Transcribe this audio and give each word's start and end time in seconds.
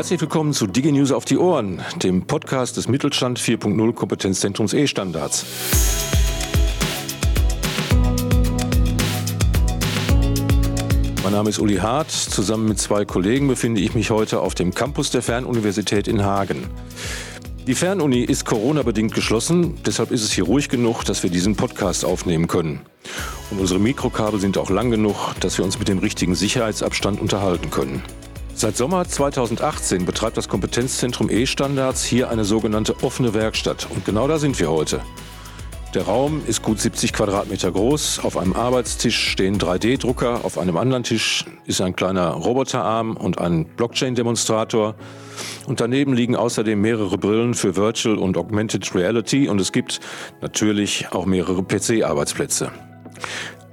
Herzlich 0.00 0.22
willkommen 0.22 0.54
zu 0.54 0.66
DigiNews 0.66 1.12
auf 1.12 1.26
die 1.26 1.36
Ohren, 1.36 1.82
dem 1.96 2.22
Podcast 2.22 2.78
des 2.78 2.88
Mittelstand 2.88 3.38
4.0 3.38 3.92
Kompetenzzentrums 3.92 4.72
E-Standards. 4.72 5.44
Mein 11.22 11.32
Name 11.34 11.50
ist 11.50 11.58
Uli 11.58 11.76
Hart. 11.76 12.10
Zusammen 12.10 12.66
mit 12.66 12.78
zwei 12.78 13.04
Kollegen 13.04 13.46
befinde 13.46 13.82
ich 13.82 13.94
mich 13.94 14.10
heute 14.10 14.40
auf 14.40 14.54
dem 14.54 14.72
Campus 14.72 15.10
der 15.10 15.20
Fernuniversität 15.20 16.08
in 16.08 16.24
Hagen. 16.24 16.70
Die 17.66 17.74
Fernuni 17.74 18.22
ist 18.22 18.46
Corona-bedingt 18.46 19.12
geschlossen, 19.12 19.74
deshalb 19.84 20.12
ist 20.12 20.24
es 20.24 20.32
hier 20.32 20.44
ruhig 20.44 20.70
genug, 20.70 21.04
dass 21.04 21.22
wir 21.22 21.28
diesen 21.28 21.56
Podcast 21.56 22.06
aufnehmen 22.06 22.48
können. 22.48 22.80
Und 23.50 23.60
unsere 23.60 23.78
Mikrokabel 23.78 24.40
sind 24.40 24.56
auch 24.56 24.70
lang 24.70 24.90
genug, 24.90 25.34
dass 25.40 25.58
wir 25.58 25.64
uns 25.66 25.78
mit 25.78 25.88
dem 25.88 25.98
richtigen 25.98 26.34
Sicherheitsabstand 26.34 27.20
unterhalten 27.20 27.68
können. 27.70 28.02
Seit 28.60 28.76
Sommer 28.76 29.08
2018 29.08 30.04
betreibt 30.04 30.36
das 30.36 30.46
Kompetenzzentrum 30.46 31.30
E-Standards 31.30 32.04
hier 32.04 32.28
eine 32.28 32.44
sogenannte 32.44 32.94
offene 33.02 33.32
Werkstatt. 33.32 33.88
Und 33.88 34.04
genau 34.04 34.28
da 34.28 34.38
sind 34.38 34.60
wir 34.60 34.70
heute. 34.70 35.00
Der 35.94 36.02
Raum 36.02 36.42
ist 36.46 36.60
gut 36.60 36.78
70 36.78 37.14
Quadratmeter 37.14 37.72
groß. 37.72 38.20
Auf 38.22 38.36
einem 38.36 38.52
Arbeitstisch 38.52 39.30
stehen 39.30 39.58
3D-Drucker. 39.58 40.44
Auf 40.44 40.58
einem 40.58 40.76
anderen 40.76 41.04
Tisch 41.04 41.46
ist 41.64 41.80
ein 41.80 41.96
kleiner 41.96 42.32
Roboterarm 42.32 43.16
und 43.16 43.38
ein 43.38 43.64
Blockchain-Demonstrator. 43.64 44.94
Und 45.66 45.80
daneben 45.80 46.12
liegen 46.12 46.36
außerdem 46.36 46.78
mehrere 46.78 47.16
Brillen 47.16 47.54
für 47.54 47.76
Virtual 47.76 48.18
und 48.18 48.36
Augmented 48.36 48.94
Reality. 48.94 49.48
Und 49.48 49.58
es 49.58 49.72
gibt 49.72 50.00
natürlich 50.42 51.10
auch 51.12 51.24
mehrere 51.24 51.62
PC-Arbeitsplätze. 51.62 52.70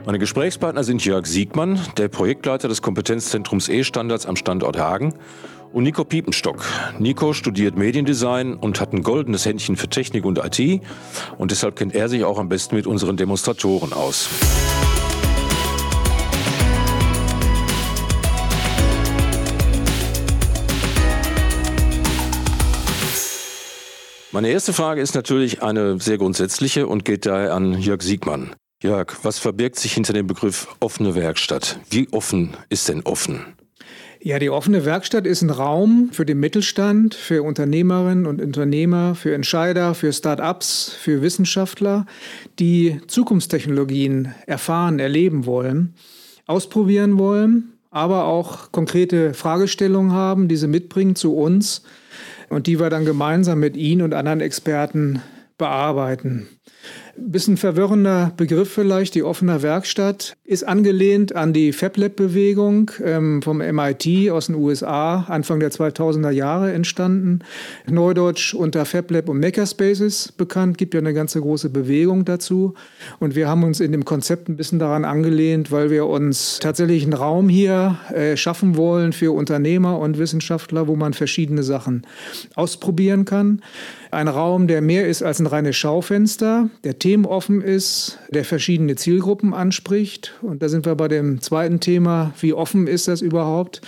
Meine 0.07 0.19
Gesprächspartner 0.19 0.85
sind 0.85 1.03
Jörg 1.03 1.25
Siegmann, 1.25 1.81
der 1.97 2.07
Projektleiter 2.07 2.69
des 2.69 2.81
Kompetenzzentrums 2.81 3.67
E-Standards 3.67 4.25
am 4.25 4.37
Standort 4.37 4.77
Hagen 4.77 5.13
und 5.73 5.83
Nico 5.83 6.05
Piepenstock. 6.05 6.63
Nico 6.97 7.33
studiert 7.33 7.75
Mediendesign 7.75 8.53
und 8.53 8.79
hat 8.79 8.93
ein 8.93 9.03
goldenes 9.03 9.45
Händchen 9.45 9.75
für 9.75 9.89
Technik 9.89 10.23
und 10.23 10.39
IT 10.39 10.81
und 11.37 11.51
deshalb 11.51 11.75
kennt 11.75 11.93
er 11.93 12.07
sich 12.07 12.23
auch 12.23 12.39
am 12.39 12.47
besten 12.47 12.77
mit 12.77 12.87
unseren 12.87 13.17
Demonstratoren 13.17 13.91
aus. 13.91 14.29
Meine 24.31 24.47
erste 24.51 24.71
Frage 24.71 25.01
ist 25.01 25.15
natürlich 25.15 25.61
eine 25.63 25.99
sehr 25.99 26.17
grundsätzliche 26.17 26.87
und 26.87 27.03
geht 27.03 27.25
daher 27.25 27.53
an 27.53 27.73
Jörg 27.77 28.01
Siegmann. 28.01 28.55
Jörg, 28.83 29.17
was 29.23 29.39
verbirgt 29.39 29.79
sich 29.79 29.93
hinter 29.93 30.13
dem 30.13 30.27
Begriff 30.27 30.67
offene 30.79 31.15
Werkstatt? 31.15 31.79
Wie 31.89 32.07
offen 32.11 32.55
ist 32.69 32.89
denn 32.89 33.01
offen? 33.01 33.43
Ja, 34.21 34.37
die 34.37 34.51
offene 34.51 34.85
Werkstatt 34.85 35.25
ist 35.25 35.41
ein 35.41 35.49
Raum 35.49 36.09
für 36.11 36.27
den 36.27 36.39
Mittelstand, 36.39 37.15
für 37.15 37.41
Unternehmerinnen 37.41 38.27
und 38.27 38.39
Unternehmer, 38.39 39.15
für 39.15 39.33
Entscheider, 39.33 39.95
für 39.95 40.13
Start-ups, 40.13 40.95
für 40.99 41.23
Wissenschaftler, 41.23 42.05
die 42.59 43.01
Zukunftstechnologien 43.07 44.35
erfahren, 44.45 44.99
erleben 44.99 45.47
wollen, 45.47 45.95
ausprobieren 46.45 47.17
wollen, 47.17 47.73
aber 47.89 48.25
auch 48.25 48.71
konkrete 48.71 49.33
Fragestellungen 49.33 50.11
haben, 50.11 50.47
diese 50.47 50.67
mitbringen 50.67 51.15
zu 51.15 51.35
uns 51.35 51.81
und 52.49 52.67
die 52.67 52.79
wir 52.79 52.91
dann 52.91 53.05
gemeinsam 53.05 53.59
mit 53.59 53.75
Ihnen 53.75 54.03
und 54.03 54.13
anderen 54.13 54.41
Experten 54.41 55.23
bearbeiten. 55.57 56.47
Bisschen 57.19 57.57
verwirrender 57.57 58.31
Begriff 58.37 58.71
vielleicht, 58.71 59.15
die 59.15 59.23
offene 59.23 59.63
Werkstatt, 59.63 60.37
ist 60.43 60.67
angelehnt 60.67 61.35
an 61.35 61.51
die 61.51 61.73
FabLab-Bewegung 61.73 62.91
ähm, 63.03 63.41
vom 63.41 63.57
MIT 63.57 64.29
aus 64.29 64.47
den 64.47 64.55
USA, 64.55 65.25
Anfang 65.27 65.59
der 65.59 65.71
2000er 65.71 66.29
Jahre 66.29 66.71
entstanden. 66.73 67.39
Neudeutsch 67.89 68.53
unter 68.53 68.85
FabLab 68.85 69.29
und 69.29 69.39
Makerspaces 69.39 70.31
bekannt, 70.31 70.77
gibt 70.77 70.93
ja 70.93 70.99
eine 70.99 71.13
ganze 71.13 71.41
große 71.41 71.69
Bewegung 71.69 72.23
dazu. 72.23 72.75
Und 73.19 73.35
wir 73.35 73.47
haben 73.47 73.63
uns 73.63 73.79
in 73.79 73.91
dem 73.91 74.05
Konzept 74.05 74.47
ein 74.47 74.55
bisschen 74.55 74.77
daran 74.77 75.03
angelehnt, 75.03 75.71
weil 75.71 75.89
wir 75.89 76.05
uns 76.05 76.59
tatsächlich 76.59 77.03
einen 77.03 77.13
Raum 77.13 77.49
hier 77.49 77.97
äh, 78.13 78.37
schaffen 78.37 78.77
wollen 78.77 79.11
für 79.11 79.33
Unternehmer 79.33 79.97
und 79.97 80.19
Wissenschaftler, 80.19 80.87
wo 80.87 80.95
man 80.95 81.13
verschiedene 81.13 81.63
Sachen 81.63 82.05
ausprobieren 82.53 83.25
kann. 83.25 83.61
Ein 84.11 84.27
Raum, 84.27 84.67
der 84.67 84.81
mehr 84.81 85.07
ist 85.07 85.21
als 85.21 85.39
ein 85.39 85.47
reines 85.47 85.75
Schaufenster, 85.75 86.69
der 86.83 86.97
themenoffen 86.97 87.61
ist, 87.61 88.19
der 88.29 88.45
verschiedene 88.45 88.95
Zielgruppen 88.95 89.53
anspricht. 89.53 90.33
Und 90.41 90.61
da 90.63 90.69
sind 90.69 90.85
wir 90.85 90.95
bei 90.95 91.07
dem 91.07 91.41
zweiten 91.41 91.79
Thema, 91.79 92.33
wie 92.39 92.53
offen 92.53 92.87
ist 92.87 93.07
das 93.07 93.21
überhaupt? 93.21 93.81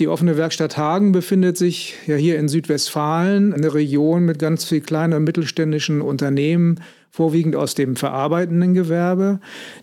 Die 0.00 0.08
offene 0.08 0.36
Werkstatt 0.36 0.76
Hagen 0.76 1.12
befindet 1.12 1.56
sich 1.56 1.94
ja 2.06 2.16
hier 2.16 2.36
in 2.38 2.48
Südwestfalen, 2.48 3.52
eine 3.52 3.74
Region 3.74 4.24
mit 4.24 4.40
ganz 4.40 4.64
viel 4.64 4.80
kleinen 4.80 5.14
und 5.14 5.22
mittelständischen 5.22 6.00
Unternehmen, 6.00 6.80
vorwiegend 7.10 7.54
aus 7.54 7.76
dem 7.76 7.94
verarbeitenden 7.94 8.74
Gewerbe. 8.74 9.38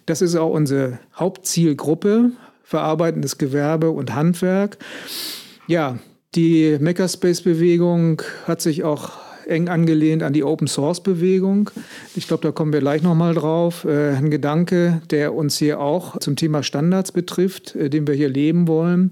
Das 0.06 0.22
ist 0.22 0.36
auch 0.36 0.50
unsere 0.50 1.00
Hauptzielgruppe, 1.16 2.32
verarbeitendes 2.66 3.38
Gewerbe 3.38 3.92
und 3.92 4.14
Handwerk. 4.14 4.78
Ja, 5.68 5.98
die 6.36 6.78
Makerspace-Bewegung 6.82 8.22
hat 8.46 8.62
sich 8.62 8.84
auch 8.84 9.12
eng 9.52 9.70
angelehnt 9.70 10.24
an 10.24 10.34
die 10.34 10.44
Open 10.44 10.68
Source 10.68 11.04
Bewegung. 11.04 11.70
Ich 12.16 12.28
glaube, 12.28 12.44
da 12.44 12.52
kommen 12.52 12.74
wir 12.74 12.80
gleich 12.80 13.04
nochmal 13.04 13.36
drauf. 13.36 13.86
Äh, 13.86 14.16
ein 14.16 14.32
Gedanke, 14.32 15.02
der 15.12 15.36
uns 15.36 15.58
hier 15.58 15.80
auch 15.80 16.18
zum 16.20 16.36
Thema 16.36 16.64
Standards 16.64 17.12
betrifft, 17.12 17.76
äh, 17.76 17.90
den 17.90 18.08
wir 18.08 18.16
hier 18.16 18.30
leben 18.30 18.68
wollen. 18.68 19.12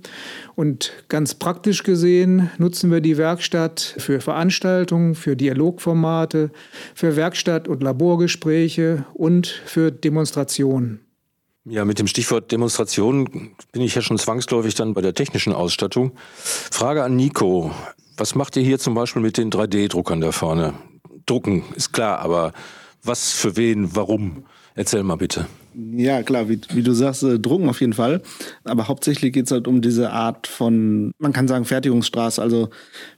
Und 0.55 0.93
ganz 1.09 1.35
praktisch 1.35 1.83
gesehen 1.83 2.49
nutzen 2.57 2.91
wir 2.91 3.01
die 3.01 3.17
Werkstatt 3.17 3.95
für 3.97 4.21
Veranstaltungen, 4.21 5.15
für 5.15 5.35
Dialogformate, 5.35 6.49
für 6.95 7.15
Werkstatt- 7.15 7.67
und 7.67 7.83
Laborgespräche 7.83 9.05
und 9.13 9.47
für 9.47 9.91
Demonstrationen. 9.91 11.01
Ja, 11.65 11.85
mit 11.85 11.99
dem 11.99 12.07
Stichwort 12.07 12.51
Demonstration 12.51 13.51
bin 13.71 13.81
ich 13.81 13.93
ja 13.93 14.01
schon 14.01 14.17
zwangsläufig 14.17 14.73
dann 14.75 14.93
bei 14.93 15.01
der 15.01 15.13
technischen 15.13 15.53
Ausstattung. 15.53 16.13
Frage 16.43 17.03
an 17.03 17.15
Nico. 17.15 17.71
Was 18.19 18.35
macht 18.35 18.57
ihr 18.57 18.63
hier 18.63 18.79
zum 18.79 18.95
Beispiel 18.95 19.21
mit 19.21 19.37
den 19.37 19.49
3D-Druckern 19.49 20.19
da 20.19 20.33
vorne? 20.33 20.73
Drucken 21.25 21.63
ist 21.77 21.93
klar, 21.93 22.19
aber 22.19 22.51
was 23.01 23.31
für 23.31 23.55
wen, 23.55 23.95
warum? 23.95 24.43
Erzähl 24.75 25.03
mal 25.03 25.15
bitte. 25.15 25.47
Ja, 25.73 26.21
klar, 26.21 26.49
wie, 26.49 26.59
wie 26.73 26.83
du 26.83 26.91
sagst, 26.91 27.23
äh, 27.23 27.39
drucken 27.39 27.69
auf 27.69 27.79
jeden 27.79 27.93
Fall. 27.93 28.21
Aber 28.65 28.89
hauptsächlich 28.89 29.31
geht 29.31 29.45
es 29.45 29.51
halt 29.51 29.69
um 29.69 29.81
diese 29.81 30.11
Art 30.11 30.47
von, 30.47 31.13
man 31.17 31.31
kann 31.31 31.47
sagen, 31.47 31.63
Fertigungsstraße. 31.63 32.41
Also 32.41 32.69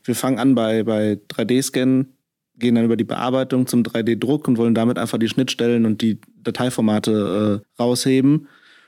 wir 0.03 0.13
fangen 0.13 0.37
an 0.37 0.53
bei, 0.53 0.83
bei 0.83 1.19
3D-Scannen, 1.29 2.13
gehen 2.57 2.75
dann 2.75 2.85
über 2.85 2.95
die 2.97 3.03
Bearbeitung 3.03 3.65
zum 3.65 3.81
3D-Druck 3.81 4.47
und 4.47 4.59
wollen 4.59 4.75
damit 4.75 4.99
einfach 4.99 5.17
die 5.17 5.29
Schnittstellen 5.29 5.87
und 5.87 6.03
die 6.03 6.21
Dateiformate 6.43 7.63
äh, 7.63 7.81
rausheben. 7.81 8.47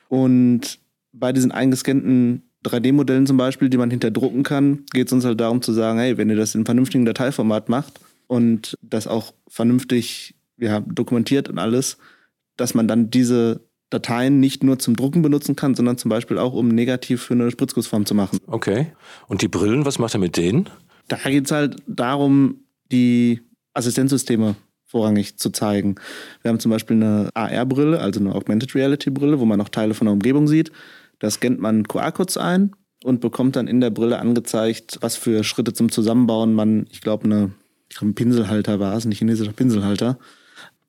Und 0.09 0.79
bei 1.12 1.34
diesen 1.34 1.52
eingescannten 1.52 2.44
3D-Modellen 2.63 3.28
zum 3.28 3.38
Beispiel, 3.38 3.69
die 3.69 3.78
man 3.78 3.91
hinterdrucken 3.91 4.44
kann, 4.44 4.85
geht 4.94 5.07
es 5.07 5.13
uns 5.13 5.25
halt 5.25 5.40
darum 5.40 5.62
zu 5.62 5.74
sagen, 5.74 6.00
hey, 6.00 6.18
wenn 6.18 6.29
ihr 6.29 6.35
das 6.35 6.56
in 6.56 6.66
vernünftigen 6.66 7.06
Dateiformat 7.06 7.69
macht 7.69 8.00
und 8.28 8.78
das 8.81 9.07
auch 9.07 9.34
vernünftig 9.47 10.35
ja, 10.57 10.79
dokumentiert 10.81 11.50
und 11.50 11.59
alles, 11.59 11.97
dass 12.57 12.73
man 12.73 12.88
dann 12.88 13.09
diese 13.09 13.62
Dateien 13.90 14.40
nicht 14.40 14.63
nur 14.63 14.79
zum 14.79 14.96
Drucken 14.96 15.22
benutzen 15.22 15.56
kann, 15.56 15.75
sondern 15.75 15.97
zum 15.97 16.09
Beispiel 16.09 16.38
auch, 16.38 16.53
um 16.53 16.68
negativ 16.68 17.22
für 17.22 17.35
eine 17.35 17.52
Spritzgussform 17.52 18.06
zu 18.06 18.16
machen. 18.16 18.40
Okay. 18.47 18.88
Und 19.28 19.41
die 19.41 19.47
Brillen, 19.47 19.85
was 19.85 20.00
macht 20.00 20.16
er 20.16 20.19
mit 20.19 20.35
denen? 20.38 20.69
Da 21.07 21.18
geht 21.18 21.46
es 21.46 21.52
halt 21.52 21.78
darum, 21.85 22.62
die 22.91 23.41
Assistenzsysteme 23.73 24.56
vorrangig 24.85 25.38
zu 25.38 25.50
zeigen. 25.50 25.96
Wir 26.41 26.50
haben 26.50 26.59
zum 26.59 26.72
Beispiel 26.72 26.97
eine 26.97 27.29
AR-Brille, 27.34 28.00
also 28.00 28.19
eine 28.19 28.34
Augmented 28.34 28.75
Reality-Brille, 28.75 29.40
wo 29.40 29.46
man 29.46 29.59
auch 29.62 29.69
Teile 29.69 29.94
von 29.94 30.06
der 30.06 30.13
Umgebung 30.13 30.47
sieht. 30.47 30.72
Da 31.23 31.29
scannt 31.29 31.61
man 31.61 31.88
QR-Codes 31.88 32.35
ein 32.35 32.72
und 33.06 33.22
bekommt 33.22 33.56
dann 33.56 33.69
in 33.69 33.79
der 33.79 33.91
Brille 33.91 34.20
angezeigt, 34.20 34.97
was 34.99 35.16
für 35.16 35.46
Schritte 35.46 35.72
zum 35.72 35.90
Zusammenbauen 35.90 36.53
man, 36.53 36.85
ich 36.91 36.99
glaube, 36.99 37.23
eine, 37.23 37.53
ein 38.02 38.14
Pinselhalter 38.14 38.81
war 38.81 38.97
es, 38.97 39.05
ein 39.05 39.14
chinesischer 39.14 39.53
Pinselhalter, 39.53 40.20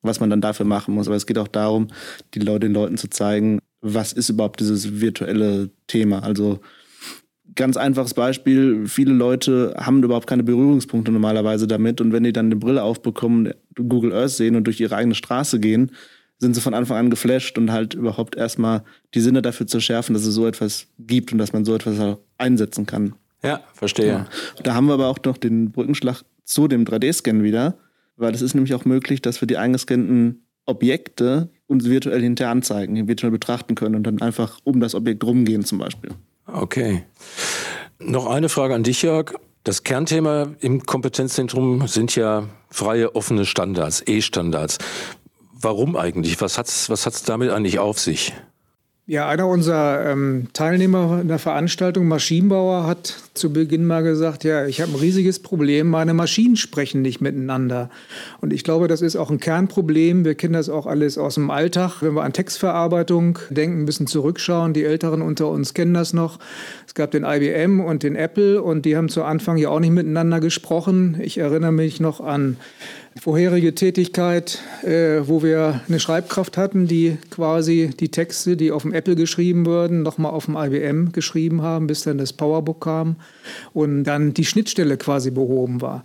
was 0.02 0.19
man 0.19 0.31
dann 0.31 0.40
dafür 0.40 0.66
machen 0.66 0.92
muss. 0.92 1.06
Aber 1.06 1.14
es 1.14 1.26
geht 1.26 1.38
auch 1.38 1.46
darum, 1.46 1.86
die 2.34 2.40
Leute, 2.40 2.66
den 2.66 2.75
Leuten 2.75 2.96
zu 2.96 3.08
zeigen, 3.08 3.60
was 3.81 4.12
ist 4.12 4.28
überhaupt 4.28 4.58
dieses 4.58 5.00
virtuelle 5.00 5.70
Thema. 5.86 6.25
Also 6.25 6.58
ganz 7.54 7.76
einfaches 7.76 8.14
Beispiel, 8.14 8.88
viele 8.88 9.12
Leute 9.12 9.76
haben 9.78 10.02
überhaupt 10.02 10.26
keine 10.26 10.42
Berührungspunkte 10.42 11.12
normalerweise 11.12 11.69
damit 11.69 12.00
und 12.00 12.12
wenn 12.12 12.25
die 12.25 12.32
dann 12.32 12.46
eine 12.46 12.56
Brille 12.56 12.82
aufbekommen, 12.82 13.54
Google 13.76 14.12
Earth 14.12 14.31
sehen 14.31 14.56
und 14.56 14.64
durch 14.64 14.81
ihre 14.81 14.96
eigene 14.96 15.14
Straße 15.14 15.60
gehen, 15.60 15.92
sind 16.44 16.55
sie 16.55 16.61
von 16.61 16.75
Anfang 16.75 16.99
an 16.99 17.11
geflasht 17.11 17.58
und 17.58 17.73
halt 17.73 17.94
überhaupt 17.94 18.37
erstmal 18.37 18.85
die 19.14 19.20
Sinne 19.20 19.43
dafür 19.43 19.67
zu 19.67 19.81
schärfen, 19.81 20.14
dass 20.14 20.25
es 20.25 20.35
so 20.35 20.46
etwas 20.46 20.87
gibt 20.99 21.32
und 21.32 21.38
dass 21.38 21.52
man 21.52 21.64
so 21.64 21.75
etwas 21.75 21.99
auch 21.99 22.19
einsetzen 22.38 22.87
kann. 22.87 23.14
Ja, 23.43 23.61
verstehe. 23.73 24.06
Ja. 24.06 24.26
Da 24.62 24.75
haben 24.75 24.87
wir 24.87 24.94
aber 24.94 25.08
auch 25.08 25.19
noch 25.25 25.38
den 25.38 25.73
Brückenschlag 25.73 26.23
zu 26.44 26.69
dem 26.69 26.85
3D-Scan 26.85 27.43
wieder, 27.43 27.76
weil 28.17 28.35
es 28.35 28.43
ist 28.43 28.55
nämlich 28.55 28.75
auch 28.75 28.85
möglich, 28.85 29.23
dass 29.23 29.41
wir 29.41 29.46
die 29.46 29.56
eingescannten 29.56 30.44
Objekte 30.67 31.49
uns 31.67 31.87
virtuell 31.87 32.23
hinterher 32.23 32.50
anzeigen, 32.50 33.08
virtuell 33.08 33.32
betrachten 33.32 33.75
können 33.75 33.94
und 33.94 34.05
dann 34.05 34.20
einfach 34.20 34.58
um 34.64 34.81
das 34.81 34.94
Objekt 34.94 35.25
rumgehen 35.25 35.64
zum 35.64 35.79
Beispiel. 35.79 36.11
Okay. 36.46 37.05
Noch 37.99 38.26
eine 38.26 38.49
Frage 38.49 38.75
an 38.75 38.82
dich, 38.82 39.02
Jörg. 39.02 39.35
Das 39.62 39.82
Kernthema 39.82 40.55
im 40.61 40.82
Kompetenzzentrum 40.82 41.87
sind 41.87 42.14
ja 42.17 42.49
freie, 42.69 43.14
offene 43.14 43.46
Standards, 43.46 44.02
E-Standards. 44.06 44.79
Warum 45.64 45.96
eigentlich? 45.96 46.40
Was 46.43 46.58
hat 46.58 46.69
es 46.69 46.90
was 46.90 47.06
hat's 47.06 47.22
damit 47.22 47.50
eigentlich 47.50 47.78
auf 47.78 47.99
sich? 47.99 48.34
Ja, 49.06 49.28
einer 49.28 49.46
unserer 49.46 50.11
ähm, 50.11 50.49
Teilnehmer 50.55 51.20
in 51.20 51.28
der 51.28 51.38
Veranstaltung, 51.38 52.08
Maschinenbauer, 52.08 52.87
hat 52.87 53.14
zu 53.34 53.52
Beginn 53.52 53.87
mal 53.87 54.02
gesagt, 54.02 54.44
ja, 54.44 54.64
ich 54.64 54.81
habe 54.81 54.93
ein 54.93 54.99
riesiges 54.99 55.40
Problem, 55.40 55.90
meine 55.90 56.14
Maschinen 56.14 56.56
sprechen 56.56 57.02
nicht 57.02 57.20
miteinander. 57.20 57.90
Und 58.40 58.55
ich 58.55 58.64
glaube, 58.64 58.88
das 58.88 59.02
ist 59.02 59.16
auch 59.16 59.31
ein 59.31 59.40
Kernproblem. 59.40 60.25
Wir 60.25 60.34
kennen 60.34 60.55
das 60.55 60.70
auch 60.70 60.87
alles 60.87 61.19
aus 61.19 61.34
dem 61.34 61.50
Alltag. 61.50 62.00
Wenn 62.00 62.14
wir 62.14 62.22
an 62.22 62.32
Textverarbeitung 62.32 63.38
denken, 63.50 63.82
ein 63.82 63.87
bisschen 63.87 64.06
zurückschauen, 64.06 64.72
die 64.72 64.84
Älteren 64.84 65.20
unter 65.20 65.49
uns 65.49 65.75
kennen 65.75 65.93
das 65.93 66.14
noch. 66.14 66.38
Es 66.87 66.94
gab 66.94 67.10
den 67.10 67.25
IBM 67.25 67.81
und 67.81 68.05
den 68.05 68.17
Apple 68.17 68.62
und 68.62 68.87
die 68.87 68.96
haben 68.96 69.10
zu 69.10 69.22
Anfang 69.22 69.58
ja 69.58 69.69
auch 69.69 69.81
nicht 69.81 69.93
miteinander 69.93 70.40
gesprochen. 70.40 71.19
Ich 71.20 71.37
erinnere 71.37 71.72
mich 71.72 72.00
noch 72.00 72.20
an 72.20 72.56
vorherige 73.20 73.75
Tätigkeit, 73.75 74.58
äh, 74.82 75.20
wo 75.22 75.43
wir 75.43 75.81
eine 75.88 76.00
Schreibkraft 76.00 76.56
hatten, 76.56 76.88
die 76.88 77.16
quasi 77.31 77.90
die 77.99 78.08
Texte, 78.08 78.56
die 78.56 78.72
auf 78.72 78.82
dem 78.82 78.93
Apple 78.93 79.14
geschrieben 79.14 79.66
wurden, 79.66 80.02
nochmal 80.02 80.32
auf 80.32 80.46
dem 80.46 80.56
IBM 80.56 81.12
geschrieben 81.12 81.62
haben, 81.62 81.87
bis 81.87 82.02
dann 82.02 82.19
das 82.19 82.32
Powerbook 82.32 82.81
kam 82.81 83.16
und 83.72 84.05
dann 84.05 84.34
die 84.34 84.44
Schnittstelle 84.44 84.96
quasi 84.96 85.31
behoben 85.31 85.81
war. 85.81 86.02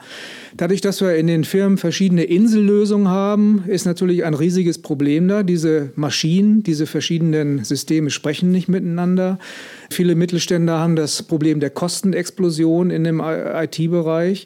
Dadurch, 0.55 0.81
dass 0.81 1.01
wir 1.01 1.15
in 1.15 1.27
den 1.27 1.45
Firmen 1.45 1.77
verschiedene 1.77 2.23
Insellösungen 2.23 3.07
haben, 3.07 3.63
ist 3.65 3.85
natürlich 3.85 4.23
ein 4.23 4.35
riesiges 4.35 4.79
Problem 4.79 5.27
da. 5.27 5.41
Diese 5.41 5.91
Maschinen, 5.95 6.61
diese 6.61 6.85
verschiedenen 6.85 7.63
Systeme 7.63 8.11
sprechen 8.11 8.51
nicht 8.51 8.67
miteinander. 8.67 9.39
Viele 9.91 10.15
Mittelständler 10.15 10.79
haben 10.79 10.95
das 10.95 11.23
Problem 11.23 11.59
der 11.59 11.71
Kostenexplosion 11.71 12.91
in 12.91 13.03
dem 13.03 13.21
IT-Bereich. 13.21 14.45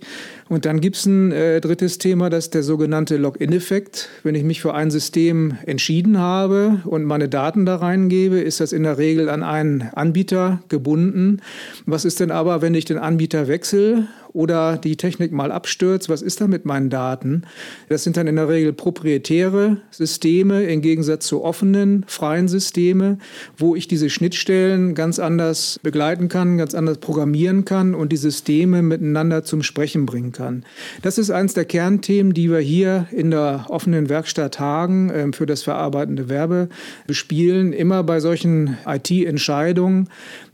Und 0.50 0.66
dann 0.66 0.80
gibt 0.82 0.96
es 0.96 1.06
ein 1.06 1.32
äh, 1.32 1.60
drittes 1.62 1.98
Thema, 1.98 2.30
das 2.30 2.46
ist 2.46 2.54
der 2.54 2.64
sogenannte 2.64 3.18
Login-Effekt. 3.18 4.10
Wenn 4.24 4.36
ich 4.36 4.44
mich 4.44 4.62
für 4.62 4.74
ein 4.74 4.92
System 4.92 5.58
entschieden 5.66 6.18
habe 6.18 6.82
und 6.86 7.04
meine 7.04 7.28
Daten 7.28 7.66
da 7.66 7.76
reingebe, 7.76 8.40
ist 8.40 8.60
das 8.60 8.72
in 8.72 8.84
der 8.84 8.98
Regel 8.98 9.30
an 9.30 9.44
einen 9.44 9.90
Anbieter 9.94 10.62
gebunden. 10.70 11.42
Was 11.86 12.06
ist 12.06 12.20
denn 12.20 12.32
aber, 12.32 12.62
wenn 12.62 12.74
ich 12.74 12.86
den 12.86 12.98
Anbieter 12.98 13.48
wechsle 13.48 14.08
oder 14.34 14.78
die 14.78 14.98
Technik 14.98 15.32
mal 15.32 15.52
abstürzt, 15.52 16.10
was 16.10 16.22
ist 16.22 16.42
da 16.42 16.48
mit 16.48 16.66
meinen 16.66 16.90
Daten? 16.90 17.44
Das 17.90 18.04
sind 18.04 18.18
dann 18.18 18.28
in 18.28 18.36
der 18.36 18.50
Regel 18.50 18.74
proprietäre 18.74 19.78
Systeme 19.92 20.64
im 20.64 20.82
Gegensatz 20.82 21.28
zu 21.28 21.44
offenen, 21.44 22.04
freien 22.08 22.48
Systeme, 22.48 23.20
wo 23.58 23.76
ich 23.76 23.88
diese 23.88 24.10
Schnittstellen 24.10 24.96
ganz 24.96 25.20
anders 25.20 25.80
begleiten 25.84 26.30
kann, 26.30 26.58
ganz 26.58 26.74
anders 26.74 26.98
programmieren 26.98 27.66
kann 27.66 27.94
und 27.96 28.12
die 28.12 28.18
Systeme 28.18 28.82
miteinander 28.82 29.44
zum 29.44 29.64
Sprechen 29.64 30.06
bringen 30.06 30.32
kann. 30.32 30.66
Das 31.04 31.18
ist 31.18 31.30
eines 31.30 31.54
der 31.54 31.66
Kernthemen, 31.66 32.34
die 32.34 32.50
wir 32.50 32.60
hier 32.60 33.08
in 33.12 33.32
der 33.32 33.66
offenen 33.70 34.10
Werkstatt 34.10 34.60
Hagen 34.60 35.10
äh, 35.10 35.32
für 35.34 35.46
das 35.46 35.64
verarbeitende 35.64 36.30
Werbe 36.30 36.70
bespielen. 37.08 37.74
Immer 37.74 38.04
bei 38.04 38.20
solchen 38.20 38.78
IT-Entscheidungen 38.86 40.10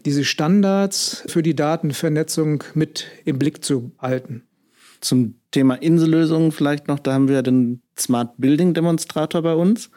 diese 0.06 0.24
Standards 0.24 1.24
für 1.28 1.44
die 1.44 1.56
Datenvernetzung 1.56 2.64
mit 2.74 3.08
im 3.26 3.38
Blick 3.38 3.64
zu 3.64 3.69
halten. 4.00 4.44
Zum 5.01 5.36
Thema 5.51 5.75
Insellösungen 5.75 6.51
vielleicht 6.51 6.88
noch, 6.88 7.00
da 7.00 7.13
haben 7.13 7.27
wir 7.27 7.42
den 7.42 7.81
Smart 7.98 8.33
Building 8.38 8.74
Demonstrator 8.74 9.42
bei 9.42 9.54
uns. 9.54 9.89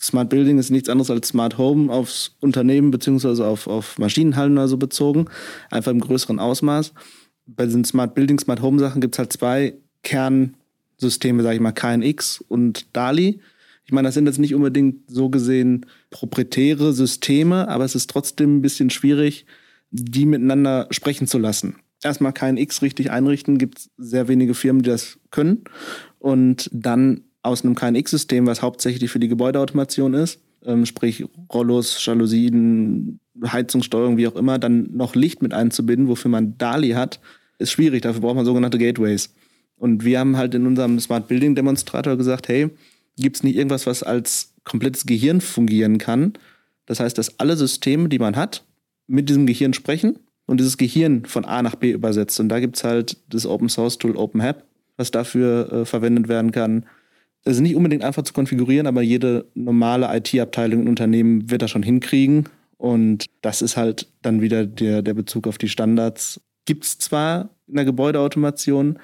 Smart 0.00 0.30
Building 0.30 0.58
ist 0.58 0.70
nichts 0.70 0.88
anderes 0.88 1.10
als 1.10 1.28
Smart 1.28 1.58
Home 1.58 1.92
aufs 1.92 2.36
Unternehmen 2.40 2.90
beziehungsweise 2.90 3.46
auf, 3.46 3.66
auf 3.66 3.98
Maschinenhallen 3.98 4.52
oder 4.52 4.68
so 4.68 4.76
bezogen, 4.76 5.26
einfach 5.70 5.90
im 5.90 6.00
größeren 6.00 6.38
Ausmaß. 6.38 6.92
Bei 7.46 7.66
den 7.66 7.84
Smart 7.84 8.14
Building, 8.14 8.38
Smart 8.38 8.62
Home 8.62 8.78
Sachen 8.78 9.00
gibt 9.00 9.14
es 9.14 9.18
halt 9.18 9.32
zwei 9.32 9.74
Kernsysteme, 10.02 11.42
sage 11.42 11.56
ich 11.56 11.60
mal, 11.60 11.72
KNX 11.72 12.44
und 12.48 12.86
DALI. 12.96 13.40
Ich 13.84 13.92
meine, 13.92 14.08
das 14.08 14.14
sind 14.14 14.26
jetzt 14.26 14.38
nicht 14.38 14.54
unbedingt 14.54 15.10
so 15.10 15.30
gesehen 15.30 15.86
proprietäre 16.10 16.92
Systeme, 16.92 17.68
aber 17.68 17.84
es 17.84 17.94
ist 17.94 18.10
trotzdem 18.10 18.58
ein 18.58 18.62
bisschen 18.62 18.90
schwierig, 18.90 19.46
die 19.90 20.26
miteinander 20.26 20.86
sprechen 20.90 21.26
zu 21.26 21.38
lassen. 21.38 21.76
Erstmal 22.02 22.32
kein 22.32 22.56
X 22.56 22.82
richtig 22.82 23.10
einrichten, 23.10 23.58
gibt 23.58 23.78
es 23.78 23.90
sehr 23.96 24.28
wenige 24.28 24.54
Firmen, 24.54 24.82
die 24.82 24.90
das 24.90 25.18
können. 25.30 25.64
Und 26.18 26.70
dann 26.72 27.22
aus 27.42 27.64
einem 27.64 27.74
KNX-System, 27.74 28.46
was 28.46 28.62
hauptsächlich 28.62 29.10
für 29.10 29.18
die 29.18 29.28
Gebäudeautomation 29.28 30.14
ist, 30.14 30.40
ähm, 30.64 30.86
sprich 30.86 31.24
Rollos, 31.52 32.04
Jalousien, 32.04 33.20
Heizungssteuerung, 33.44 34.16
wie 34.16 34.28
auch 34.28 34.36
immer, 34.36 34.58
dann 34.58 34.88
noch 34.92 35.14
Licht 35.14 35.42
mit 35.42 35.54
einzubinden, 35.54 36.08
wofür 36.08 36.30
man 36.30 36.56
DALI 36.58 36.90
hat, 36.90 37.20
ist 37.58 37.72
schwierig. 37.72 38.02
Dafür 38.02 38.20
braucht 38.20 38.36
man 38.36 38.44
sogenannte 38.44 38.78
Gateways. 38.78 39.34
Und 39.76 40.04
wir 40.04 40.20
haben 40.20 40.36
halt 40.36 40.54
in 40.54 40.66
unserem 40.66 40.98
Smart 41.00 41.28
Building 41.28 41.54
Demonstrator 41.54 42.16
gesagt, 42.16 42.48
hey, 42.48 42.70
gibt 43.16 43.36
es 43.36 43.42
nicht 43.42 43.56
irgendwas, 43.56 43.86
was 43.86 44.02
als 44.02 44.54
komplettes 44.64 45.06
Gehirn 45.06 45.40
fungieren 45.40 45.98
kann. 45.98 46.34
Das 46.86 47.00
heißt, 47.00 47.16
dass 47.18 47.38
alle 47.38 47.56
Systeme, 47.56 48.08
die 48.08 48.18
man 48.18 48.36
hat, 48.36 48.64
mit 49.06 49.28
diesem 49.28 49.46
Gehirn 49.46 49.72
sprechen 49.72 50.18
und 50.48 50.58
dieses 50.58 50.78
Gehirn 50.78 51.26
von 51.26 51.44
A 51.44 51.62
nach 51.62 51.76
B 51.76 51.92
übersetzt. 51.92 52.40
Und 52.40 52.48
da 52.48 52.58
gibt 52.58 52.76
es 52.76 52.84
halt 52.84 53.18
das 53.28 53.46
Open 53.46 53.68
Source 53.68 53.98
Tool 53.98 54.16
OpenHab, 54.16 54.64
was 54.96 55.10
dafür 55.10 55.70
äh, 55.70 55.84
verwendet 55.84 56.28
werden 56.28 56.52
kann. 56.52 56.86
Das 57.44 57.56
ist 57.56 57.60
nicht 57.60 57.76
unbedingt 57.76 58.02
einfach 58.02 58.22
zu 58.22 58.32
konfigurieren, 58.32 58.86
aber 58.86 59.02
jede 59.02 59.46
normale 59.54 60.08
IT-Abteilung 60.16 60.82
im 60.82 60.88
Unternehmen 60.88 61.50
wird 61.50 61.62
das 61.62 61.70
schon 61.70 61.82
hinkriegen. 61.82 62.48
Und 62.78 63.26
das 63.42 63.60
ist 63.60 63.76
halt 63.76 64.08
dann 64.22 64.40
wieder 64.40 64.64
der, 64.64 65.02
der 65.02 65.14
Bezug 65.14 65.46
auf 65.46 65.58
die 65.58 65.68
Standards. 65.68 66.40
Gibt 66.64 66.84
es 66.84 66.98
zwar 66.98 67.50
in 67.66 67.76
der 67.76 67.84
Gebäudeautomation, 67.84 68.98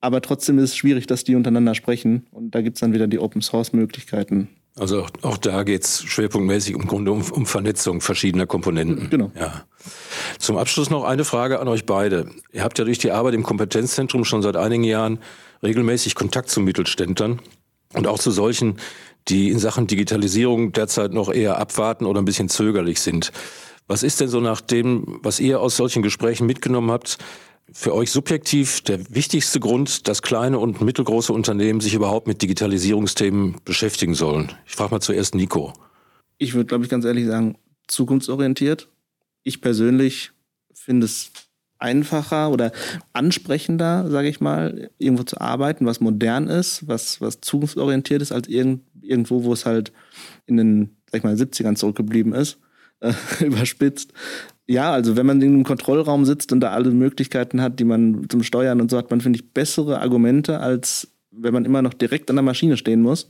aber 0.00 0.20
trotzdem 0.20 0.58
ist 0.58 0.70
es 0.70 0.76
schwierig, 0.76 1.06
dass 1.06 1.24
die 1.24 1.36
untereinander 1.36 1.74
sprechen. 1.74 2.26
Und 2.32 2.54
da 2.54 2.60
gibt 2.60 2.76
es 2.76 2.80
dann 2.80 2.92
wieder 2.92 3.06
die 3.06 3.18
Open-Source-Möglichkeiten. 3.18 4.48
Also 4.76 5.02
auch, 5.02 5.10
auch 5.22 5.36
da 5.36 5.62
geht 5.64 5.84
es 5.84 6.02
schwerpunktmäßig 6.02 6.74
im 6.74 6.86
Grunde 6.86 7.12
um, 7.12 7.22
um 7.30 7.46
Vernetzung 7.46 8.00
verschiedener 8.00 8.46
Komponenten. 8.46 9.10
Genau. 9.10 9.30
Ja. 9.38 9.64
Zum 10.38 10.56
Abschluss 10.56 10.90
noch 10.90 11.04
eine 11.04 11.24
Frage 11.24 11.60
an 11.60 11.68
euch 11.68 11.86
beide. 11.86 12.30
Ihr 12.52 12.62
habt 12.62 12.78
ja 12.78 12.84
durch 12.84 12.98
die 12.98 13.10
Arbeit 13.10 13.34
im 13.34 13.42
Kompetenzzentrum 13.42 14.24
schon 14.24 14.42
seit 14.42 14.56
einigen 14.56 14.84
Jahren 14.84 15.18
regelmäßig 15.62 16.14
Kontakt 16.14 16.50
zu 16.50 16.60
Mittelständlern 16.60 17.40
und 17.94 18.06
auch 18.06 18.18
zu 18.18 18.30
solchen, 18.30 18.78
die 19.28 19.50
in 19.50 19.58
Sachen 19.58 19.86
Digitalisierung 19.86 20.72
derzeit 20.72 21.12
noch 21.12 21.32
eher 21.32 21.58
abwarten 21.58 22.06
oder 22.06 22.20
ein 22.20 22.24
bisschen 22.24 22.48
zögerlich 22.48 23.00
sind. 23.00 23.32
Was 23.86 24.02
ist 24.02 24.20
denn 24.20 24.28
so 24.28 24.40
nach 24.40 24.60
dem, 24.60 25.20
was 25.22 25.40
ihr 25.40 25.60
aus 25.60 25.76
solchen 25.76 26.02
Gesprächen 26.02 26.46
mitgenommen 26.46 26.90
habt, 26.90 27.18
für 27.72 27.94
euch 27.94 28.10
subjektiv 28.10 28.82
der 28.82 29.14
wichtigste 29.14 29.60
Grund, 29.60 30.08
dass 30.08 30.22
kleine 30.22 30.58
und 30.58 30.80
mittelgroße 30.80 31.32
Unternehmen 31.32 31.80
sich 31.80 31.94
überhaupt 31.94 32.26
mit 32.26 32.42
Digitalisierungsthemen 32.42 33.56
beschäftigen 33.64 34.14
sollen? 34.14 34.52
Ich 34.66 34.74
frage 34.74 34.92
mal 34.92 35.00
zuerst 35.00 35.34
Nico. 35.34 35.72
Ich 36.38 36.54
würde, 36.54 36.66
glaube 36.66 36.84
ich, 36.84 36.90
ganz 36.90 37.04
ehrlich 37.04 37.26
sagen, 37.26 37.56
zukunftsorientiert. 37.86 38.88
Ich 39.42 39.60
persönlich 39.60 40.32
finde 40.74 41.06
es 41.06 41.30
einfacher 41.82 42.50
oder 42.50 42.72
ansprechender, 43.12 44.08
sage 44.08 44.28
ich 44.28 44.40
mal, 44.40 44.90
irgendwo 44.98 45.24
zu 45.24 45.40
arbeiten, 45.40 45.84
was 45.84 46.00
modern 46.00 46.48
ist, 46.48 46.86
was, 46.86 47.20
was 47.20 47.40
zukunftsorientiert 47.40 48.22
ist, 48.22 48.32
als 48.32 48.48
irgend, 48.48 48.82
irgendwo, 49.00 49.42
wo 49.42 49.52
es 49.52 49.66
halt 49.66 49.92
in 50.46 50.56
den, 50.56 50.96
sag 51.10 51.18
ich 51.18 51.24
mal, 51.24 51.34
70ern 51.34 51.74
zurückgeblieben 51.74 52.32
ist, 52.32 52.58
äh, 53.00 53.12
überspitzt. 53.44 54.12
Ja, 54.68 54.92
also 54.92 55.16
wenn 55.16 55.26
man 55.26 55.42
in 55.42 55.54
einem 55.54 55.64
Kontrollraum 55.64 56.24
sitzt 56.24 56.52
und 56.52 56.60
da 56.60 56.70
alle 56.70 56.90
Möglichkeiten 56.92 57.60
hat, 57.60 57.80
die 57.80 57.84
man 57.84 58.28
zum 58.28 58.44
Steuern 58.44 58.80
und 58.80 58.90
so 58.90 58.96
hat, 58.96 59.10
man, 59.10 59.20
finde 59.20 59.40
ich, 59.40 59.52
bessere 59.52 60.00
Argumente, 60.00 60.60
als 60.60 61.08
wenn 61.32 61.52
man 61.52 61.64
immer 61.64 61.82
noch 61.82 61.94
direkt 61.94 62.30
an 62.30 62.36
der 62.36 62.44
Maschine 62.44 62.76
stehen 62.76 63.02
muss. 63.02 63.28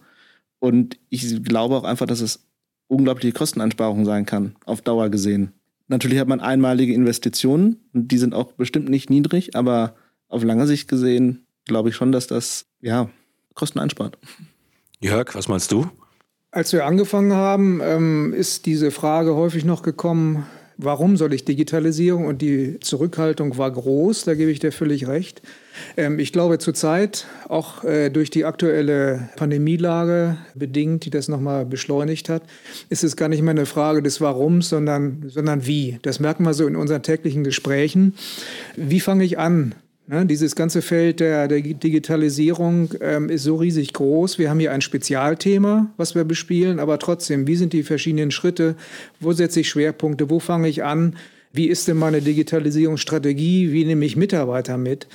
Und 0.58 0.98
ich 1.08 1.42
glaube 1.42 1.74
auch 1.76 1.84
einfach, 1.84 2.06
dass 2.06 2.20
es 2.20 2.46
unglaubliche 2.86 3.32
Kosteneinsparungen 3.32 4.04
sein 4.04 4.26
kann, 4.26 4.54
auf 4.66 4.82
Dauer 4.82 5.08
gesehen. 5.08 5.52
Natürlich 5.88 6.18
hat 6.18 6.28
man 6.28 6.40
einmalige 6.40 6.94
Investitionen 6.94 7.76
und 7.92 8.08
die 8.08 8.18
sind 8.18 8.34
auch 8.34 8.52
bestimmt 8.52 8.88
nicht 8.88 9.10
niedrig, 9.10 9.56
aber 9.56 9.94
auf 10.28 10.42
lange 10.44 10.66
Sicht 10.66 10.88
gesehen 10.88 11.46
glaube 11.64 11.90
ich 11.90 11.96
schon, 11.96 12.12
dass 12.12 12.26
das 12.26 12.66
ja 12.80 13.10
Kosten 13.54 13.78
einspart. 13.78 14.18
Jörg, 15.00 15.34
was 15.34 15.48
meinst 15.48 15.72
du? 15.72 15.88
Als 16.50 16.72
wir 16.72 16.86
angefangen 16.86 17.32
haben, 17.32 17.80
ähm, 17.82 18.34
ist 18.34 18.66
diese 18.66 18.90
Frage 18.90 19.34
häufig 19.34 19.64
noch 19.64 19.82
gekommen, 19.82 20.46
warum 20.84 21.16
soll 21.16 21.32
ich 21.32 21.44
Digitalisierung? 21.44 22.26
Und 22.26 22.42
die 22.42 22.78
Zurückhaltung 22.80 23.56
war 23.58 23.70
groß, 23.70 24.24
da 24.24 24.34
gebe 24.34 24.50
ich 24.50 24.58
dir 24.58 24.72
völlig 24.72 25.06
recht. 25.08 25.42
Ähm, 25.96 26.18
ich 26.18 26.32
glaube 26.32 26.58
zurzeit, 26.58 27.26
auch 27.48 27.84
äh, 27.84 28.10
durch 28.10 28.30
die 28.30 28.44
aktuelle 28.44 29.28
Pandemielage 29.36 30.36
bedingt, 30.54 31.04
die 31.04 31.10
das 31.10 31.28
nochmal 31.28 31.64
beschleunigt 31.66 32.28
hat, 32.28 32.42
ist 32.88 33.04
es 33.04 33.16
gar 33.16 33.28
nicht 33.28 33.42
mehr 33.42 33.52
eine 33.52 33.66
Frage 33.66 34.02
des 34.02 34.20
Warums, 34.20 34.68
sondern, 34.68 35.24
sondern 35.28 35.66
wie. 35.66 35.98
Das 36.02 36.20
merken 36.20 36.44
wir 36.44 36.54
so 36.54 36.66
in 36.66 36.76
unseren 36.76 37.02
täglichen 37.02 37.44
Gesprächen. 37.44 38.14
Wie 38.76 39.00
fange 39.00 39.24
ich 39.24 39.38
an? 39.38 39.74
Ne, 40.08 40.26
dieses 40.26 40.56
ganze 40.56 40.82
Feld 40.82 41.20
der, 41.20 41.46
der 41.46 41.60
Digitalisierung 41.60 42.90
ähm, 43.00 43.28
ist 43.28 43.44
so 43.44 43.56
riesig 43.56 43.92
groß. 43.92 44.38
Wir 44.38 44.50
haben 44.50 44.58
hier 44.58 44.72
ein 44.72 44.80
Spezialthema, 44.80 45.92
was 45.96 46.16
wir 46.16 46.24
bespielen, 46.24 46.80
aber 46.80 46.98
trotzdem, 46.98 47.46
wie 47.46 47.56
sind 47.56 47.72
die 47.72 47.84
verschiedenen 47.84 48.32
Schritte? 48.32 48.74
Wo 49.20 49.32
setze 49.32 49.60
ich 49.60 49.68
Schwerpunkte? 49.68 50.28
Wo 50.28 50.40
fange 50.40 50.68
ich 50.68 50.82
an? 50.82 51.16
wie 51.52 51.66
ist 51.66 51.86
denn 51.86 51.98
meine 51.98 52.22
Digitalisierungsstrategie, 52.22 53.72
wie 53.72 53.84
nehme 53.84 54.04
ich 54.04 54.16
Mitarbeiter 54.16 54.78
mit. 54.78 55.06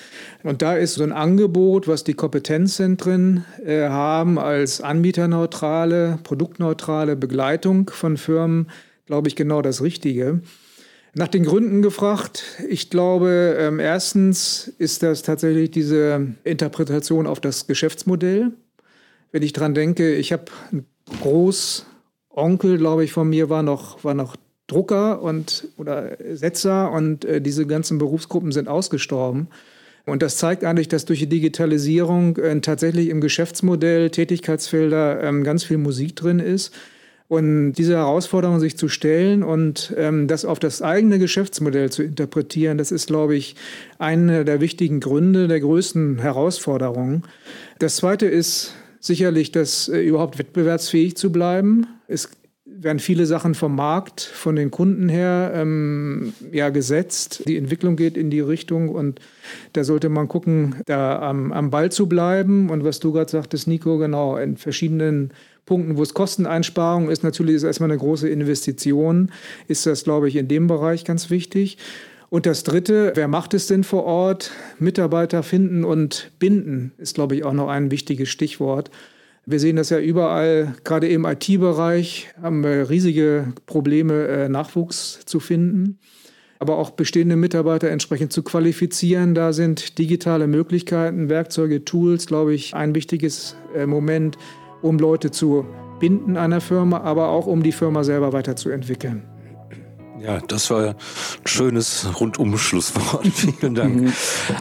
Und 0.44 0.62
da 0.62 0.76
ist 0.76 0.96
so 0.96 1.04
ein 1.04 1.12
Angebot, 1.12 1.88
was 1.88 2.04
die 2.04 2.14
Kompetenzzentren 2.14 3.44
äh, 3.66 3.90
haben 3.90 4.38
als 4.38 4.80
anbieterneutrale, 4.82 6.20
produktneutrale 6.24 7.16
Begleitung 7.16 7.90
von 7.90 8.18
Firmen, 8.18 8.70
glaube 9.08 9.28
ich, 9.28 9.36
genau 9.36 9.62
das 9.62 9.82
Richtige. 9.82 10.42
Nach 11.18 11.28
den 11.28 11.46
Gründen 11.46 11.82
gefragt. 11.82 12.44
Ich 12.70 12.92
glaube, 12.92 13.58
ähm, 13.60 13.80
erstens 13.80 14.72
ist 14.78 15.02
das 15.02 15.24
tatsächlich 15.24 15.72
diese 15.72 16.36
Interpretation 16.44 17.26
auf 17.26 17.40
das 17.40 17.66
Geschäftsmodell. 17.66 18.52
Wenn 19.32 19.42
ich 19.42 19.52
dran 19.52 19.74
denke, 19.74 20.14
ich 20.14 20.32
habe 20.32 20.46
einen 20.72 20.86
Großonkel, 21.24 22.78
glaube 22.78 23.04
ich, 23.04 23.14
von 23.14 23.28
mir 23.28 23.50
war 23.50 23.64
noch, 23.64 24.04
war 24.04 24.14
noch 24.14 24.36
Drucker 24.68 25.24
und 25.24 25.68
oder 25.78 26.18
Setzer 26.34 26.92
und 26.92 27.26
äh, 27.26 27.42
diese 27.42 27.66
ganzen 27.66 27.98
Berufsgruppen 27.98 28.52
sind 28.52 28.68
ausgestorben. 28.68 29.48
Und 30.06 30.22
das 30.22 30.38
zeigt 30.38 30.64
eigentlich, 30.64 30.88
dass 30.88 31.06
durch 31.06 31.18
die 31.18 31.30
Digitalisierung 31.30 32.38
äh, 32.38 32.62
tatsächlich 32.62 33.10
im 33.10 33.22
Geschäftsmodell, 33.22 34.12
Tätigkeitsfelder 34.12 35.24
ähm, 35.24 35.44
ganz 35.44 35.64
viel 35.64 35.80
Musik 35.80 36.16
drin 36.16 36.38
ist. 36.38 36.76
Und 37.30 37.74
diese 37.74 37.98
Herausforderung 37.98 38.62
sich 38.62 38.78
zu 38.78 38.88
stellen 38.88 39.44
und 39.44 39.94
ähm, 39.98 40.28
das 40.28 40.46
auf 40.46 40.60
das 40.60 40.82
eigene 40.82 41.20
Geschäftsmodell 41.20 41.90
zu 41.90 42.04
interpretieren, 42.04 42.78
das 42.78 42.92
ist, 42.92 43.08
glaube 43.08 43.36
ich, 43.36 43.56
eine 44.00 44.46
der 44.46 44.62
wichtigen 44.62 45.02
Gründe, 45.02 45.50
der 45.50 45.60
größten 45.60 46.20
Herausforderungen. 46.20 47.24
Das 47.80 47.98
Zweite 47.98 48.28
ist 48.28 48.76
sicherlich, 49.02 49.52
das 49.52 49.90
äh, 49.90 50.00
überhaupt 50.00 50.40
wettbewerbsfähig 50.40 51.18
zu 51.18 51.32
bleiben. 51.32 51.88
Es 52.08 52.30
werden 52.80 53.00
viele 53.00 53.26
Sachen 53.26 53.56
vom 53.56 53.76
Markt, 53.76 54.22
von 54.22 54.56
den 54.56 54.72
Kunden 54.72 55.10
her 55.10 55.52
ähm, 55.56 56.34
ja 56.52 56.70
gesetzt. 56.70 57.44
Die 57.48 57.58
Entwicklung 57.58 57.96
geht 57.96 58.18
in 58.18 58.30
die 58.30 58.40
Richtung 58.40 58.90
und 58.90 59.20
da 59.74 59.84
sollte 59.84 60.10
man 60.10 60.28
gucken, 60.28 60.76
da 60.86 61.20
am, 61.20 61.52
am 61.52 61.70
Ball 61.70 61.92
zu 61.92 62.08
bleiben. 62.08 62.70
Und 62.70 62.84
was 62.84 63.00
du 63.00 63.12
gerade 63.12 63.32
sagtest, 63.32 63.68
Nico, 63.68 63.98
genau, 63.98 64.38
in 64.38 64.58
verschiedenen 64.58 65.32
Punkten, 65.66 65.98
wo 65.98 66.04
es 66.04 66.14
Kosteneinsparung 66.14 67.10
ist, 67.10 67.24
natürlich 67.24 67.56
ist 67.56 67.64
erstmal 67.64 67.92
eine 67.92 68.00
große 68.00 68.30
Investition, 68.30 69.32
ist 69.68 69.86
das, 69.86 70.04
glaube 70.04 70.28
ich, 70.28 70.36
in 70.36 70.48
dem 70.48 70.68
Bereich 70.68 71.04
ganz 71.04 71.30
wichtig. 71.30 71.78
Und 72.30 72.46
das 72.46 72.64
Dritte, 72.64 73.14
wer 73.16 73.28
macht 73.28 73.54
es 73.54 73.68
denn 73.68 73.84
vor 73.84 74.04
Ort? 74.04 74.52
Mitarbeiter 74.80 75.44
finden 75.44 75.84
und 75.84 76.32
binden 76.40 76.92
ist, 76.98 77.16
glaube 77.16 77.36
ich, 77.36 77.46
auch 77.46 77.54
noch 77.54 77.70
ein 77.70 77.90
wichtiges 77.90 78.30
Stichwort. 78.30 78.92
Wir 79.50 79.62
sehen 79.62 79.78
das 79.78 79.90
ja 79.92 80.00
überall, 80.00 80.76
gerade 80.84 81.08
im 81.08 81.24
IT-Bereich 81.24 82.28
haben 82.42 82.66
wir 82.66 82.90
riesige 82.90 83.54
Probleme, 83.66 84.28
äh, 84.28 84.50
Nachwuchs 84.50 85.22
zu 85.26 85.40
finden, 85.40 86.00
aber 86.60 86.78
auch 86.78 86.90
bestehende 86.90 87.38
Mitarbeiter 87.38 87.90
entsprechend 87.90 88.34
zu 88.34 88.44
qualifizieren. 88.44 89.36
Da 89.36 89.54
sind 89.54 90.00
digitale 90.00 90.48
Möglichkeiten, 90.48 91.30
Werkzeuge, 91.30 91.86
Tools, 91.86 92.26
glaube 92.26 92.54
ich, 92.54 92.76
ein 92.76 92.94
wichtiges 92.94 93.56
äh, 93.74 93.86
Moment, 93.86 94.38
um 94.82 95.00
Leute 95.00 95.32
zu 95.32 95.66
binden 96.02 96.36
einer 96.36 96.60
Firma, 96.60 97.00
aber 97.00 97.30
auch 97.30 97.48
um 97.48 97.64
die 97.64 97.72
Firma 97.72 98.04
selber 98.04 98.34
weiterzuentwickeln. 98.34 99.24
Ja, 100.20 100.42
das 100.46 100.70
war 100.72 100.90
ein 100.90 100.96
schönes 101.46 102.06
Rundumschlusswort. 102.20 103.28
vielen 103.60 103.76
Dank. 103.76 103.96
Mhm. 103.96 104.14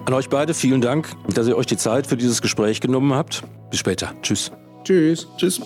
An 0.05 0.15
euch 0.15 0.29
beide 0.29 0.55
vielen 0.55 0.81
Dank, 0.81 1.09
dass 1.35 1.49
ihr 1.49 1.57
euch 1.57 1.67
die 1.67 1.77
Zeit 1.77 2.07
für 2.07 2.17
dieses 2.17 2.41
Gespräch 2.41 2.81
genommen 2.81 3.15
habt. 3.15 3.43
Bis 3.71 3.81
später. 3.81 4.15
Tschüss. 4.23 4.53
Tschüss. 4.87 5.27
Tschüss. 5.37 5.61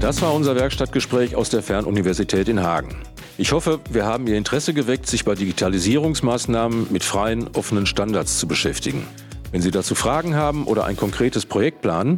Das 0.00 0.20
war 0.20 0.34
unser 0.34 0.56
Werkstattgespräch 0.56 1.36
aus 1.36 1.48
der 1.48 1.62
Fernuniversität 1.62 2.48
in 2.48 2.60
Hagen. 2.60 2.96
Ich 3.38 3.52
hoffe, 3.52 3.78
wir 3.88 4.04
haben 4.04 4.26
Ihr 4.26 4.36
Interesse 4.36 4.74
geweckt, 4.74 5.06
sich 5.06 5.24
bei 5.24 5.36
Digitalisierungsmaßnahmen 5.36 6.88
mit 6.90 7.04
freien, 7.04 7.46
offenen 7.54 7.86
Standards 7.86 8.40
zu 8.40 8.48
beschäftigen. 8.48 9.06
Wenn 9.52 9.62
Sie 9.62 9.70
dazu 9.70 9.94
Fragen 9.94 10.34
haben 10.34 10.66
oder 10.66 10.86
ein 10.86 10.96
konkretes 10.96 11.46
Projekt 11.46 11.82
planen, 11.82 12.16